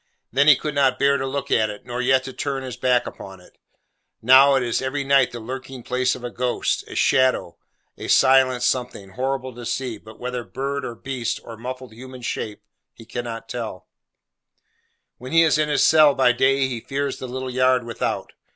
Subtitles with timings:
[0.31, 3.05] Then he could not bear to look at it, nor yet to turn his back
[3.05, 3.59] upon it.
[4.19, 9.09] Now, it is every night the lurking place of a ghost: a shadow:—a silent something,
[9.11, 12.63] horrible to see, but whether bird, or beast, or muffled human shape,
[12.95, 13.85] he cannot tell.
[13.85, 17.27] [Picture: The Solitary Prisoner] When he is in his cell by day, he fears the
[17.27, 18.33] little yard without.